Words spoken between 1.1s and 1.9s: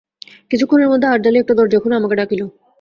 আরদালি একটা দরজা